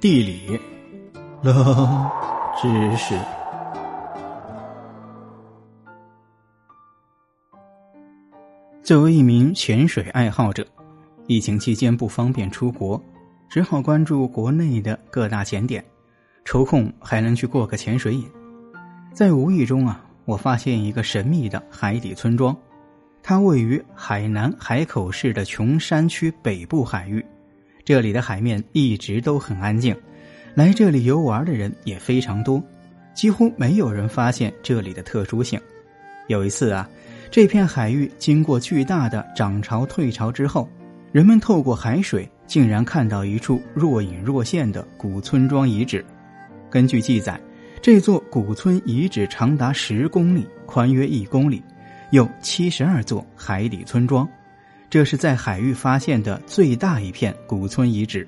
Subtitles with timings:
[0.00, 0.58] 地理，
[1.42, 2.10] 冷
[2.58, 3.14] 知识。
[8.82, 10.66] 作为一名潜水爱好者，
[11.26, 12.98] 疫情期间不方便出国，
[13.50, 15.84] 只好关注国内的各大潜点，
[16.46, 18.26] 抽空还能去过个潜水瘾。
[19.12, 22.56] 在无意中啊，我发现一个神秘的海底村庄，
[23.22, 27.22] 它位于海南海口市的琼山区北部海域。
[27.84, 29.96] 这里的海面一直都很安静，
[30.54, 32.62] 来这里游玩的人也非常多，
[33.14, 35.60] 几乎没有人发现这里的特殊性。
[36.28, 36.88] 有一次啊，
[37.30, 40.68] 这片海域经过巨大的涨潮退潮之后，
[41.10, 46.04] 人们透过海水竟然看到一处若隐若现的古村庄遗址。
[46.70, 47.40] 根据记载，
[47.82, 51.60] 这座古村遗址长达十公里，宽约一公里，
[52.10, 54.28] 有七十二座海底村庄。
[54.90, 58.26] 这是在海域发现的最大一片古村遗址，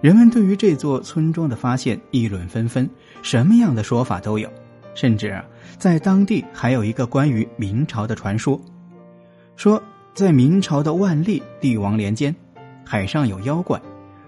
[0.00, 2.88] 人们对于这座村庄的发现议论纷纷，
[3.20, 4.48] 什么样的说法都有，
[4.94, 5.42] 甚至
[5.78, 8.60] 在当地还有一个关于明朝的传说，
[9.56, 9.82] 说
[10.14, 12.32] 在明朝的万历帝王年间，
[12.84, 13.82] 海上有妖怪，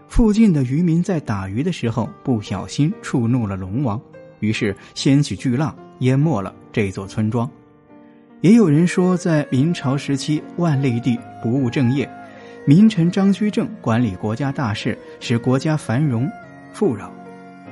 [0.09, 4.01] 附近的渔民在打鱼的时候不小心触怒了龙王，
[4.41, 7.49] 于是掀起巨浪，淹没了这座村庄。
[8.45, 12.07] 也有人说，在明朝时期，万历帝不务正业，
[12.67, 16.31] 名臣张居正管理国家大事，使国家繁荣
[16.71, 17.11] 富饶。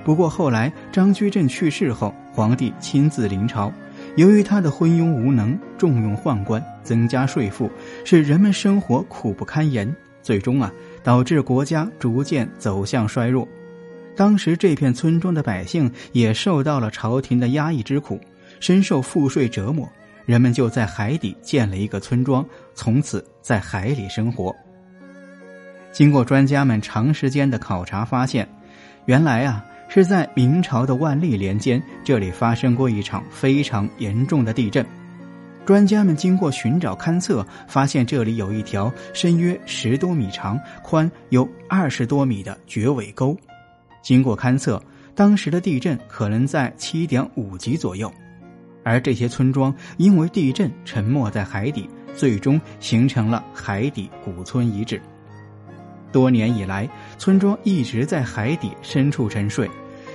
[0.03, 3.71] 不过后来张居正去世后，皇帝亲自临朝，
[4.17, 7.71] 由于他的昏庸无能、重用宦官、增加税赋，
[8.03, 13.47] 使人们生活苦不堪言，最终啊，导致国家逐渐走向衰弱。
[14.17, 18.19] 当时这片村庄的百姓也受到了朝廷的压抑之苦，
[18.59, 19.87] 深受赋税折磨。
[20.25, 24.55] 人们就在海底建了一个村庄，从此在海里生活。
[25.93, 28.49] 经过专家们长时间的考察，发现，
[29.07, 34.85] 原来啊是在明朝的万历年间，这里发生过一场非常严重的地震。
[35.65, 43.37] 专家们经过寻找勘测，发现这里有一条深约十多米长、宽有二十多米的绝尾沟。
[44.03, 44.83] 经过勘测，
[45.15, 48.13] 当时的地震可能在七点五级左右。
[48.85, 55.01] 而这些村庄因为地震沉没在海底，最终形成了海底古村遗址。
[56.11, 59.71] 多年以来，村庄一直在海底深处沉睡，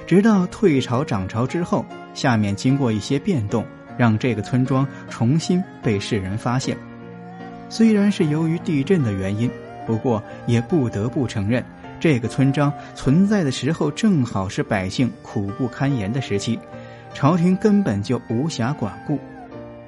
[0.06, 3.66] 直到退潮涨潮之后，下面经过一些变动，
[3.98, 6.78] 让这个村庄重新被世人发现。
[7.70, 9.50] 虽然是由于地震的原因，
[9.88, 11.66] 不过也不得不承认，
[12.00, 16.60] 这个村庄存在的时候正好是百姓苦不堪言的时期。
[17.18, 19.18] 朝廷根本就无暇管顾，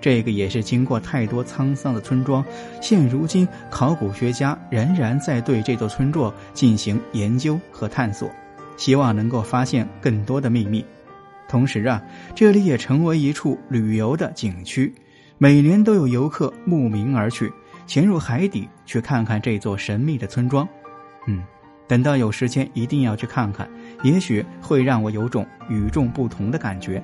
[0.01, 2.43] 这个也是经过太多沧桑的村庄。
[2.81, 8.27] 现如今，考古学家仍然在对这座村落进行研究和探索，
[8.77, 10.83] 希望能够发现更多的秘密。
[11.47, 12.01] 同时啊，
[12.33, 14.91] 这里也成为一处旅游的景区，
[15.37, 17.53] 每年都有游客慕名而去，
[17.85, 20.67] 潜入海底去看看这座神秘的村庄。
[21.27, 21.43] 嗯，
[21.87, 23.69] 等到有时间一定要去看看，
[24.01, 26.99] 也许会让我有种与众不同的感觉。